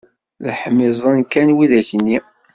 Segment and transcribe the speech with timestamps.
[0.45, 2.17] Dehmiẓen kan widak-nni!